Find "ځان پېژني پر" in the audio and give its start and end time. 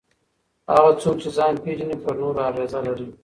1.37-2.13